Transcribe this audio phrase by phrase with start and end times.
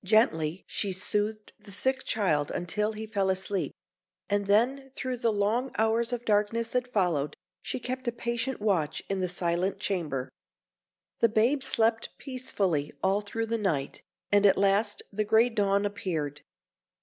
[0.03, 3.71] Gently she soothed the sick child until he fell asleep;
[4.29, 9.03] and then, through the long hours of darkness that followed, she kept a patient watch
[9.11, 10.27] in the silent chamber.
[11.19, 14.01] The babe slept peacefully all through the night,
[14.31, 16.41] and at last the grey dawn appeared.